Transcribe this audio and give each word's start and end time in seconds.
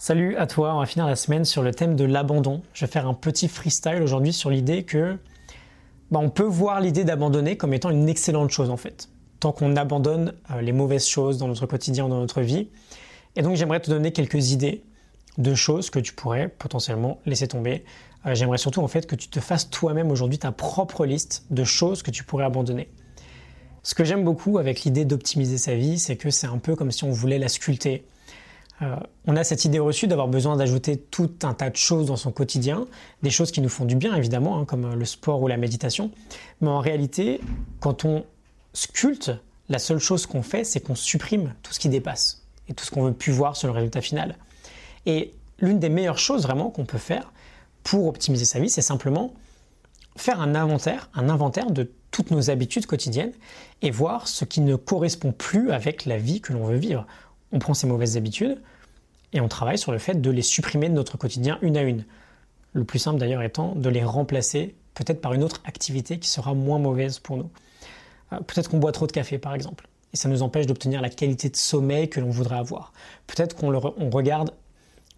Salut 0.00 0.36
à 0.36 0.46
toi, 0.46 0.76
on 0.76 0.78
va 0.78 0.86
finir 0.86 1.08
la 1.08 1.16
semaine 1.16 1.44
sur 1.44 1.60
le 1.60 1.74
thème 1.74 1.96
de 1.96 2.04
l'abandon. 2.04 2.62
Je 2.72 2.86
vais 2.86 2.90
faire 2.90 3.08
un 3.08 3.14
petit 3.14 3.48
freestyle 3.48 4.00
aujourd'hui 4.00 4.32
sur 4.32 4.48
l'idée 4.48 4.84
que 4.84 5.18
bah, 6.12 6.20
on 6.22 6.30
peut 6.30 6.44
voir 6.44 6.80
l'idée 6.80 7.02
d'abandonner 7.02 7.56
comme 7.56 7.74
étant 7.74 7.90
une 7.90 8.08
excellente 8.08 8.50
chose 8.50 8.70
en 8.70 8.76
fait. 8.76 9.08
Tant 9.40 9.50
qu'on 9.50 9.74
abandonne 9.74 10.34
euh, 10.52 10.60
les 10.60 10.70
mauvaises 10.70 11.08
choses 11.08 11.36
dans 11.36 11.48
notre 11.48 11.66
quotidien, 11.66 12.08
dans 12.08 12.20
notre 12.20 12.42
vie. 12.42 12.68
Et 13.34 13.42
donc 13.42 13.56
j'aimerais 13.56 13.80
te 13.80 13.90
donner 13.90 14.12
quelques 14.12 14.52
idées 14.52 14.84
de 15.36 15.52
choses 15.56 15.90
que 15.90 15.98
tu 15.98 16.12
pourrais 16.12 16.48
potentiellement 16.48 17.18
laisser 17.26 17.48
tomber. 17.48 17.84
Euh, 18.24 18.36
j'aimerais 18.36 18.58
surtout 18.58 18.82
en 18.82 18.88
fait 18.88 19.04
que 19.04 19.16
tu 19.16 19.26
te 19.26 19.40
fasses 19.40 19.68
toi-même 19.68 20.12
aujourd'hui 20.12 20.38
ta 20.38 20.52
propre 20.52 21.06
liste 21.06 21.44
de 21.50 21.64
choses 21.64 22.04
que 22.04 22.12
tu 22.12 22.22
pourrais 22.22 22.44
abandonner. 22.44 22.88
Ce 23.82 23.96
que 23.96 24.04
j'aime 24.04 24.22
beaucoup 24.22 24.58
avec 24.58 24.84
l'idée 24.84 25.04
d'optimiser 25.04 25.58
sa 25.58 25.74
vie, 25.74 25.98
c'est 25.98 26.14
que 26.14 26.30
c'est 26.30 26.46
un 26.46 26.58
peu 26.58 26.76
comme 26.76 26.92
si 26.92 27.02
on 27.02 27.10
voulait 27.10 27.38
la 27.40 27.48
sculpter 27.48 28.06
euh, 28.82 28.96
on 29.26 29.36
a 29.36 29.44
cette 29.44 29.64
idée 29.64 29.78
reçue 29.78 30.06
d'avoir 30.06 30.28
besoin 30.28 30.56
d'ajouter 30.56 30.96
tout 30.98 31.30
un 31.42 31.54
tas 31.54 31.70
de 31.70 31.76
choses 31.76 32.06
dans 32.06 32.16
son 32.16 32.30
quotidien, 32.30 32.86
des 33.22 33.30
choses 33.30 33.50
qui 33.50 33.60
nous 33.60 33.68
font 33.68 33.84
du 33.84 33.96
bien 33.96 34.14
évidemment, 34.14 34.58
hein, 34.58 34.64
comme 34.64 34.84
euh, 34.84 34.94
le 34.94 35.04
sport 35.04 35.42
ou 35.42 35.48
la 35.48 35.56
méditation. 35.56 36.10
Mais 36.60 36.68
en 36.68 36.80
réalité, 36.80 37.40
quand 37.80 38.04
on 38.04 38.24
sculpte, 38.72 39.32
la 39.68 39.78
seule 39.78 39.98
chose 39.98 40.26
qu'on 40.26 40.42
fait, 40.42 40.64
c'est 40.64 40.80
qu'on 40.80 40.94
supprime 40.94 41.54
tout 41.62 41.72
ce 41.72 41.80
qui 41.80 41.88
dépasse 41.88 42.42
et 42.68 42.74
tout 42.74 42.84
ce 42.84 42.90
qu'on 42.90 43.02
veut 43.02 43.12
plus 43.12 43.32
voir 43.32 43.56
sur 43.56 43.68
le 43.68 43.74
résultat 43.74 44.00
final. 44.00 44.36
Et 45.06 45.32
l'une 45.58 45.78
des 45.78 45.88
meilleures 45.88 46.18
choses 46.18 46.42
vraiment 46.42 46.70
qu'on 46.70 46.84
peut 46.84 46.98
faire 46.98 47.32
pour 47.82 48.06
optimiser 48.06 48.44
sa 48.44 48.60
vie, 48.60 48.70
c'est 48.70 48.82
simplement 48.82 49.34
faire 50.16 50.40
un 50.40 50.54
inventaire, 50.54 51.10
un 51.14 51.28
inventaire 51.28 51.70
de 51.70 51.90
toutes 52.10 52.30
nos 52.30 52.50
habitudes 52.50 52.86
quotidiennes 52.86 53.32
et 53.82 53.90
voir 53.90 54.26
ce 54.28 54.44
qui 54.44 54.60
ne 54.60 54.76
correspond 54.76 55.32
plus 55.32 55.70
avec 55.70 56.04
la 56.04 56.18
vie 56.18 56.40
que 56.40 56.52
l'on 56.52 56.64
veut 56.64 56.76
vivre 56.76 57.06
on 57.52 57.58
prend 57.58 57.74
ces 57.74 57.86
mauvaises 57.86 58.16
habitudes 58.16 58.60
et 59.32 59.40
on 59.40 59.48
travaille 59.48 59.78
sur 59.78 59.92
le 59.92 59.98
fait 59.98 60.20
de 60.20 60.30
les 60.30 60.42
supprimer 60.42 60.88
de 60.88 60.94
notre 60.94 61.18
quotidien 61.18 61.58
une 61.62 61.76
à 61.76 61.82
une. 61.82 62.04
Le 62.72 62.84
plus 62.84 62.98
simple 62.98 63.18
d'ailleurs 63.18 63.42
étant 63.42 63.74
de 63.74 63.88
les 63.88 64.04
remplacer 64.04 64.74
peut-être 64.94 65.20
par 65.20 65.32
une 65.32 65.44
autre 65.44 65.60
activité 65.64 66.18
qui 66.18 66.28
sera 66.28 66.54
moins 66.54 66.78
mauvaise 66.78 67.18
pour 67.18 67.36
nous. 67.36 67.50
Euh, 68.32 68.38
peut-être 68.40 68.68
qu'on 68.68 68.78
boit 68.78 68.92
trop 68.92 69.06
de 69.06 69.12
café 69.12 69.38
par 69.38 69.54
exemple, 69.54 69.88
et 70.12 70.16
ça 70.16 70.28
nous 70.28 70.42
empêche 70.42 70.66
d'obtenir 70.66 71.00
la 71.00 71.10
qualité 71.10 71.48
de 71.48 71.56
sommeil 71.56 72.08
que 72.08 72.20
l'on 72.20 72.30
voudrait 72.30 72.58
avoir. 72.58 72.92
Peut-être 73.26 73.56
qu'on 73.56 73.70
regarde, 74.10 74.50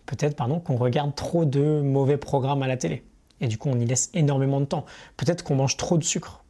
peut-être 0.06 0.37
pardon, 0.37 0.61
qu'on 0.61 0.77
regarde 0.77 1.15
trop 1.15 1.44
de 1.44 1.81
mauvais 1.81 2.19
programmes 2.19 2.62
à 2.62 2.69
la 2.69 2.77
télé, 2.77 3.03
et 3.41 3.48
du 3.48 3.59
coup 3.59 3.69
on 3.69 3.78
y 3.78 3.84
laisse 3.84 4.11
énormément 4.15 4.61
de 4.61 4.67
temps. 4.67 4.84
Peut-être 5.17 5.42
qu'on 5.42 5.56
mange 5.56 5.77
trop 5.77 5.98
de 5.98 6.05
sucre. 6.05 6.44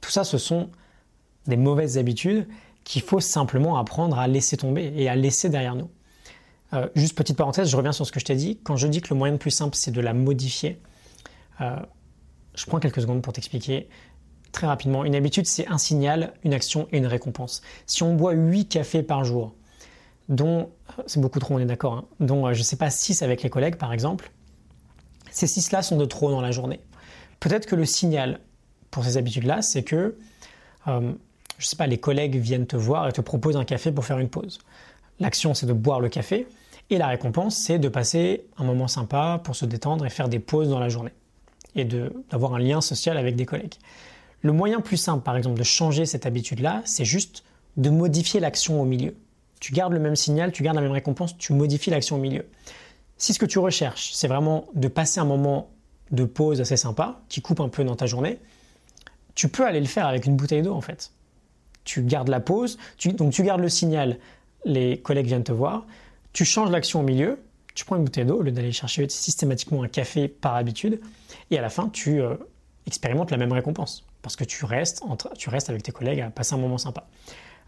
Tout 0.00 0.10
ça, 0.10 0.24
ce 0.24 0.38
sont 0.38 0.68
des 1.46 1.56
mauvaises 1.56 1.98
habitudes 1.98 2.46
qu'il 2.86 3.02
faut 3.02 3.18
simplement 3.18 3.76
apprendre 3.78 4.16
à 4.16 4.28
laisser 4.28 4.56
tomber 4.56 4.92
et 4.96 5.08
à 5.08 5.16
laisser 5.16 5.48
derrière 5.48 5.74
nous. 5.74 5.90
Euh, 6.72 6.88
juste 6.94 7.16
petite 7.16 7.36
parenthèse, 7.36 7.68
je 7.68 7.76
reviens 7.76 7.90
sur 7.90 8.06
ce 8.06 8.12
que 8.12 8.20
je 8.20 8.24
t'ai 8.24 8.36
dit. 8.36 8.60
Quand 8.62 8.76
je 8.76 8.86
dis 8.86 9.00
que 9.00 9.08
le 9.12 9.16
moyen 9.16 9.32
le 9.32 9.38
plus 9.38 9.50
simple, 9.50 9.74
c'est 9.76 9.90
de 9.90 10.00
la 10.00 10.14
modifier, 10.14 10.80
euh, 11.60 11.76
je 12.54 12.64
prends 12.64 12.78
quelques 12.78 13.00
secondes 13.00 13.22
pour 13.22 13.32
t'expliquer 13.32 13.88
très 14.52 14.68
rapidement. 14.68 15.04
Une 15.04 15.16
habitude, 15.16 15.46
c'est 15.46 15.66
un 15.66 15.78
signal, 15.78 16.32
une 16.44 16.54
action 16.54 16.86
et 16.92 16.98
une 16.98 17.06
récompense. 17.06 17.60
Si 17.86 18.04
on 18.04 18.14
boit 18.14 18.32
8 18.32 18.68
cafés 18.68 19.02
par 19.02 19.24
jour, 19.24 19.56
dont, 20.28 20.70
c'est 21.06 21.20
beaucoup 21.20 21.40
trop, 21.40 21.54
on 21.54 21.58
est 21.58 21.66
d'accord, 21.66 21.92
hein, 21.92 22.04
dont, 22.20 22.46
euh, 22.46 22.52
je 22.52 22.60
ne 22.60 22.64
sais 22.64 22.76
pas, 22.76 22.88
6 22.88 23.22
avec 23.22 23.42
les 23.42 23.50
collègues 23.50 23.76
par 23.76 23.92
exemple, 23.92 24.30
ces 25.32 25.46
6-là 25.46 25.82
sont 25.82 25.96
de 25.96 26.04
trop 26.04 26.30
dans 26.30 26.40
la 26.40 26.52
journée. 26.52 26.78
Peut-être 27.40 27.66
que 27.66 27.74
le 27.74 27.84
signal 27.84 28.38
pour 28.92 29.04
ces 29.04 29.16
habitudes-là, 29.16 29.60
c'est 29.60 29.82
que 29.82 30.16
je 31.58 31.66
sais 31.66 31.76
pas, 31.76 31.86
les 31.86 31.98
collègues 31.98 32.36
viennent 32.36 32.66
te 32.66 32.76
voir 32.76 33.08
et 33.08 33.12
te 33.12 33.20
proposent 33.20 33.56
un 33.56 33.64
café 33.64 33.92
pour 33.92 34.04
faire 34.04 34.18
une 34.18 34.28
pause. 34.28 34.58
L'action, 35.20 35.54
c'est 35.54 35.66
de 35.66 35.72
boire 35.72 36.00
le 36.00 36.08
café, 36.08 36.46
et 36.90 36.98
la 36.98 37.08
récompense, 37.08 37.56
c'est 37.56 37.78
de 37.78 37.88
passer 37.88 38.46
un 38.58 38.64
moment 38.64 38.88
sympa 38.88 39.40
pour 39.42 39.56
se 39.56 39.64
détendre 39.64 40.06
et 40.06 40.10
faire 40.10 40.28
des 40.28 40.38
pauses 40.38 40.68
dans 40.68 40.78
la 40.78 40.88
journée, 40.88 41.12
et 41.74 41.84
d'avoir 41.84 42.54
un 42.54 42.58
lien 42.58 42.80
social 42.80 43.16
avec 43.16 43.36
des 43.36 43.46
collègues. 43.46 43.74
Le 44.42 44.52
moyen 44.52 44.80
plus 44.80 44.96
simple, 44.96 45.22
par 45.22 45.36
exemple, 45.36 45.58
de 45.58 45.64
changer 45.64 46.06
cette 46.06 46.26
habitude-là, 46.26 46.82
c'est 46.84 47.04
juste 47.04 47.42
de 47.76 47.90
modifier 47.90 48.40
l'action 48.40 48.80
au 48.80 48.84
milieu. 48.84 49.16
Tu 49.60 49.72
gardes 49.72 49.92
le 49.92 49.98
même 49.98 50.16
signal, 50.16 50.52
tu 50.52 50.62
gardes 50.62 50.76
la 50.76 50.82
même 50.82 50.92
récompense, 50.92 51.36
tu 51.38 51.52
modifies 51.54 51.90
l'action 51.90 52.16
au 52.16 52.20
milieu. 52.20 52.46
Si 53.16 53.32
ce 53.32 53.38
que 53.38 53.46
tu 53.46 53.58
recherches, 53.58 54.12
c'est 54.12 54.28
vraiment 54.28 54.66
de 54.74 54.88
passer 54.88 55.20
un 55.20 55.24
moment 55.24 55.70
de 56.10 56.24
pause 56.24 56.60
assez 56.60 56.76
sympa, 56.76 57.20
qui 57.28 57.40
coupe 57.40 57.60
un 57.60 57.68
peu 57.68 57.82
dans 57.82 57.96
ta 57.96 58.06
journée, 58.06 58.38
tu 59.34 59.48
peux 59.48 59.66
aller 59.66 59.80
le 59.80 59.86
faire 59.86 60.06
avec 60.06 60.26
une 60.26 60.36
bouteille 60.36 60.62
d'eau 60.62 60.74
en 60.74 60.80
fait 60.80 61.10
tu 61.86 62.02
gardes 62.02 62.28
la 62.28 62.40
pause, 62.40 62.76
donc 63.14 63.32
tu 63.32 63.42
gardes 63.42 63.62
le 63.62 63.70
signal, 63.70 64.18
les 64.66 64.98
collègues 64.98 65.26
viennent 65.26 65.44
te 65.44 65.52
voir, 65.52 65.86
tu 66.34 66.44
changes 66.44 66.70
l'action 66.70 67.00
au 67.00 67.02
milieu, 67.02 67.38
tu 67.74 67.86
prends 67.86 67.96
une 67.96 68.04
bouteille 68.04 68.26
d'eau 68.26 68.40
au 68.40 68.42
lieu 68.42 68.52
d'aller 68.52 68.72
chercher 68.72 69.08
systématiquement 69.08 69.82
un 69.82 69.88
café 69.88 70.28
par 70.28 70.56
habitude, 70.56 71.00
et 71.50 71.58
à 71.58 71.62
la 71.62 71.70
fin, 71.70 71.88
tu 71.88 72.20
euh, 72.20 72.34
expérimentes 72.86 73.30
la 73.30 73.38
même 73.38 73.52
récompense, 73.52 74.04
parce 74.20 74.36
que 74.36 74.44
tu 74.44 74.66
restes, 74.66 75.02
tu 75.38 75.48
restes 75.48 75.70
avec 75.70 75.82
tes 75.82 75.92
collègues 75.92 76.20
à 76.20 76.30
passer 76.30 76.54
un 76.54 76.58
moment 76.58 76.78
sympa. 76.78 77.06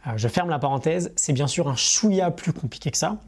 Euh, 0.06 0.10
je 0.16 0.28
ferme 0.28 0.50
la 0.50 0.58
parenthèse, 0.58 1.12
c'est 1.16 1.32
bien 1.32 1.46
sûr 1.46 1.68
un 1.68 1.76
chouïa 1.76 2.30
plus 2.30 2.52
compliqué 2.52 2.90
que 2.90 2.98
ça, 2.98 3.18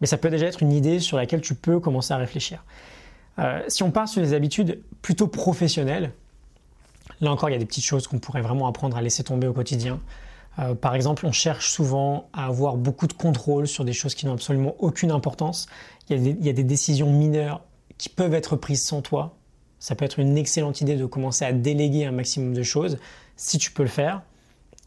mais 0.00 0.06
ça 0.06 0.16
peut 0.16 0.30
déjà 0.30 0.46
être 0.46 0.62
une 0.62 0.72
idée 0.72 1.00
sur 1.00 1.16
laquelle 1.16 1.40
tu 1.40 1.54
peux 1.54 1.80
commencer 1.80 2.14
à 2.14 2.16
réfléchir. 2.16 2.64
Euh, 3.38 3.62
si 3.66 3.82
on 3.82 3.90
part 3.90 4.08
sur 4.08 4.22
des 4.22 4.34
habitudes 4.34 4.80
plutôt 5.00 5.26
professionnelles, 5.26 6.12
Là 7.22 7.30
encore, 7.30 7.48
il 7.48 7.52
y 7.52 7.56
a 7.56 7.58
des 7.58 7.66
petites 7.66 7.84
choses 7.84 8.08
qu'on 8.08 8.18
pourrait 8.18 8.42
vraiment 8.42 8.66
apprendre 8.66 8.96
à 8.96 9.00
laisser 9.00 9.22
tomber 9.22 9.46
au 9.46 9.52
quotidien. 9.52 10.00
Euh, 10.58 10.74
par 10.74 10.94
exemple, 10.94 11.24
on 11.24 11.32
cherche 11.32 11.70
souvent 11.70 12.28
à 12.32 12.46
avoir 12.46 12.76
beaucoup 12.76 13.06
de 13.06 13.12
contrôle 13.12 13.66
sur 13.68 13.84
des 13.84 13.92
choses 13.92 14.14
qui 14.14 14.26
n'ont 14.26 14.34
absolument 14.34 14.74
aucune 14.80 15.12
importance. 15.12 15.66
Il 16.10 16.44
y, 16.44 16.50
a 16.50 16.52
des, 16.52 16.64
décisions 16.64 17.10
mineures 17.10 17.62
qui 17.96 18.08
peuvent 18.08 18.34
être 18.34 18.56
prises 18.56 18.84
sans 18.84 19.02
toi. 19.02 19.36
Ça 19.78 19.94
peut 19.94 20.04
être 20.04 20.18
une 20.18 20.36
excellente 20.36 20.80
idée 20.80 20.96
de 20.96 21.06
commencer 21.06 21.44
à 21.44 21.52
déléguer 21.52 22.04
un 22.04 22.10
maximum 22.10 22.54
de 22.54 22.62
choses, 22.64 22.98
si 23.36 23.56
tu 23.56 23.70
peux 23.70 23.84
le 23.84 23.88
faire. 23.88 24.22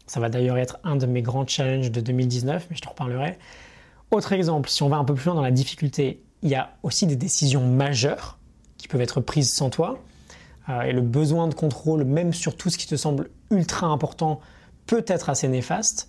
Ça 0.06 0.20
va 0.20 0.28
d'ailleurs 0.28 0.58
être 0.58 0.78
un 0.84 0.96
de 0.96 1.06
mes 1.06 1.22
grands 1.22 1.46
challenges 1.46 1.90
de 1.90 2.00
2019, 2.02 2.66
mais 2.68 2.76
je 2.76 2.82
te 2.82 2.88
reparlerai. 2.88 3.38
Autre 4.10 4.34
exemple, 4.34 4.68
si 4.68 4.82
on 4.82 4.88
va 4.88 4.98
un 4.98 5.04
peu 5.04 5.14
plus 5.14 5.26
loin 5.26 5.34
dans 5.34 5.42
la 5.42 5.50
difficulté, 5.50 6.22
il 6.42 6.50
y 6.50 6.54
a 6.54 6.76
aussi 6.82 7.06
des 7.06 7.16
décisions 7.16 7.66
majeures 7.66 8.38
qui 8.76 8.88
peuvent 8.88 9.00
être 9.00 9.20
prises 9.20 9.52
sans 9.52 9.70
toi. 9.70 9.98
Euh, 10.68 10.82
et 10.82 10.92
le 10.92 11.00
besoin 11.00 11.48
de 11.48 11.54
contrôle, 11.54 12.04
même 12.04 12.32
sur 12.32 12.56
tout 12.56 12.70
ce 12.70 12.78
qui 12.78 12.86
te 12.86 12.96
semble 12.96 13.30
ultra 13.50 13.86
important, 13.86 14.40
peut 14.86 15.04
être 15.06 15.30
assez 15.30 15.48
néfaste. 15.48 16.08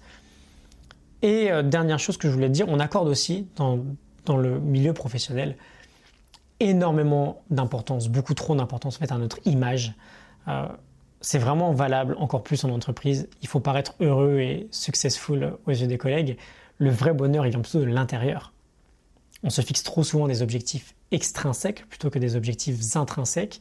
Et 1.22 1.51
euh, 1.51 1.63
dernière 1.63 2.00
chose 2.00 2.18
que 2.18 2.28
je 2.28 2.34
voulais 2.34 2.47
te 2.47 2.53
dire, 2.53 2.66
on 2.68 2.79
accorde 2.79 3.07
aussi 3.07 3.47
dans, 3.56 3.79
dans 4.25 4.38
le 4.38 4.59
milieu 4.59 4.94
professionnel 4.94 5.57
énormément 6.59 7.44
d'importance, 7.50 8.09
beaucoup 8.09 8.34
trop 8.34 8.56
d'importance 8.56 8.97
en 8.97 9.00
fait, 9.00 9.12
à 9.12 9.18
notre 9.18 9.40
image. 9.45 9.94
Euh, 10.47 10.68
c'est 11.22 11.39
vraiment 11.39 11.72
valable 11.72 12.16
encore 12.19 12.44
plus 12.44 12.63
en 12.63 12.69
entreprise. 12.69 13.28
Il 13.41 13.47
faut 13.47 13.59
paraître 13.59 13.95
heureux 14.00 14.39
et 14.39 14.68
successful 14.72 15.57
aux 15.66 15.72
yeux 15.72 15.88
des 15.88 15.97
collègues. 15.97 16.38
Le 16.78 16.89
vrai 16.89 17.13
bonheur, 17.13 17.45
il 17.45 17.50
vient 17.50 17.62
plutôt 17.62 17.79
de 17.79 17.85
l'intérieur. 17.85 18.53
On 19.44 19.50
se 19.50 19.62
fixe 19.62 19.84
trop 19.84 20.03
souvent 20.03 20.28
des 20.28 20.41
objectifs 20.41 20.95
extrinsèques 21.12 21.88
plutôt 21.89 22.09
que 22.09 22.19
des 22.19 22.35
objectifs 22.35 22.95
intrinsèques. 22.95 23.59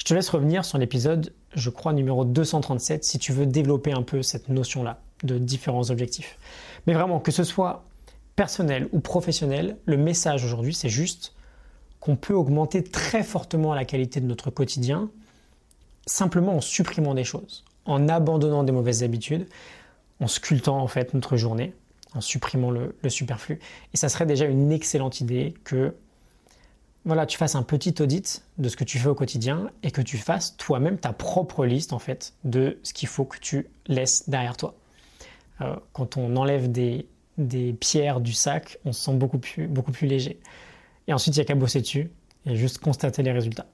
Je 0.00 0.04
te 0.06 0.14
laisse 0.14 0.30
revenir 0.30 0.64
sur 0.64 0.78
l'épisode, 0.78 1.34
je 1.54 1.68
crois, 1.68 1.92
numéro 1.92 2.24
237, 2.24 3.04
si 3.04 3.18
tu 3.18 3.32
veux 3.32 3.44
développer 3.44 3.92
un 3.92 4.00
peu 4.00 4.22
cette 4.22 4.48
notion-là 4.48 4.98
de 5.24 5.36
différents 5.36 5.90
objectifs. 5.90 6.38
Mais 6.86 6.94
vraiment, 6.94 7.20
que 7.20 7.30
ce 7.30 7.44
soit 7.44 7.84
personnel 8.34 8.88
ou 8.92 9.00
professionnel, 9.00 9.76
le 9.84 9.98
message 9.98 10.42
aujourd'hui, 10.42 10.72
c'est 10.72 10.88
juste 10.88 11.34
qu'on 12.00 12.16
peut 12.16 12.32
augmenter 12.32 12.82
très 12.82 13.22
fortement 13.22 13.74
la 13.74 13.84
qualité 13.84 14.22
de 14.22 14.26
notre 14.26 14.50
quotidien 14.50 15.10
simplement 16.06 16.56
en 16.56 16.62
supprimant 16.62 17.12
des 17.12 17.24
choses, 17.24 17.62
en 17.84 18.08
abandonnant 18.08 18.64
des 18.64 18.72
mauvaises 18.72 19.02
habitudes, 19.02 19.46
en 20.18 20.28
sculptant 20.28 20.78
en 20.78 20.88
fait 20.88 21.12
notre 21.12 21.36
journée, 21.36 21.74
en 22.14 22.22
supprimant 22.22 22.70
le, 22.70 22.96
le 23.02 23.10
superflu. 23.10 23.60
Et 23.92 23.98
ça 23.98 24.08
serait 24.08 24.24
déjà 24.24 24.46
une 24.46 24.72
excellente 24.72 25.20
idée 25.20 25.52
que 25.62 25.94
voilà, 27.10 27.26
tu 27.26 27.36
fasses 27.38 27.56
un 27.56 27.64
petit 27.64 28.00
audit 28.00 28.44
de 28.58 28.68
ce 28.68 28.76
que 28.76 28.84
tu 28.84 29.00
fais 29.00 29.08
au 29.08 29.16
quotidien 29.16 29.72
et 29.82 29.90
que 29.90 30.00
tu 30.00 30.16
fasses 30.16 30.56
toi-même 30.56 30.96
ta 30.96 31.12
propre 31.12 31.66
liste 31.66 31.92
en 31.92 31.98
fait 31.98 32.34
de 32.44 32.78
ce 32.84 32.94
qu'il 32.94 33.08
faut 33.08 33.24
que 33.24 33.36
tu 33.40 33.66
laisses 33.88 34.30
derrière 34.30 34.56
toi. 34.56 34.76
Euh, 35.60 35.74
quand 35.92 36.16
on 36.16 36.36
enlève 36.36 36.70
des, 36.70 37.08
pierres 37.80 38.20
du 38.20 38.32
sac, 38.32 38.78
on 38.84 38.92
se 38.92 39.02
sent 39.02 39.14
beaucoup 39.14 39.40
plus, 39.40 39.66
beaucoup 39.66 39.90
plus 39.90 40.06
léger. 40.06 40.38
Et 41.08 41.12
ensuite, 41.12 41.34
il 41.34 41.40
n'y 41.40 41.42
a 41.42 41.46
qu'à 41.46 41.56
bosser 41.56 41.80
dessus 41.80 42.12
et 42.46 42.54
juste 42.54 42.78
constater 42.78 43.24
les 43.24 43.32
résultats. 43.32 43.66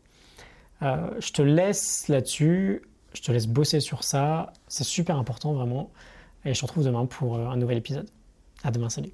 Euh, 0.81 1.11
je 1.19 1.31
te 1.31 1.43
laisse 1.43 2.09
là-dessus, 2.09 2.81
je 3.12 3.21
te 3.21 3.32
laisse 3.32 3.49
bosser 3.49 3.81
sur 3.81 4.03
ça, 4.03 4.55
c'est 4.67 4.82
super 4.82 5.19
important 5.19 5.53
vraiment. 5.53 5.91
Et 6.47 6.55
je 6.55 6.61
te 6.61 6.65
retrouve 6.65 6.87
demain 6.87 7.05
pour 7.05 7.37
euh, 7.37 7.49
un 7.49 7.59
nouvel 7.59 7.77
épisode. 7.77 8.09
À 8.65 8.71
demain, 8.71 8.89
salut. 8.89 9.12